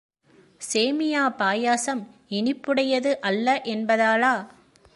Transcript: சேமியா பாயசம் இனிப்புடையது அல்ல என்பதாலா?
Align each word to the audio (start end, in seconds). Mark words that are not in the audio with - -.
சேமியா 0.61 1.23
பாயசம் 1.37 2.01
இனிப்புடையது 2.29 3.19
அல்ல 3.21 3.61
என்பதாலா? 3.65 4.33